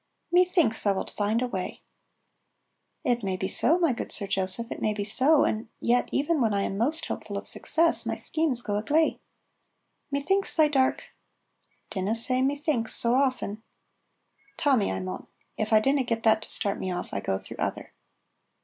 [0.31, 1.81] "Methinks thou wilt find a way."
[3.03, 6.41] "It may be so, my good Sir Joseph, it may be so, and yet, even
[6.41, 9.19] when I am most hopeful of success, my schemes go a gley."
[10.09, 11.03] "Methinks thy dark"
[11.91, 13.61] ("Dinna say Methinks so often.")
[14.57, 15.27] ("Tommy, I maun.
[15.55, 17.93] If I dinna get that to start me off, I go through other.")